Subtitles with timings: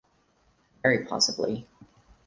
[0.81, 1.67] Very possibly.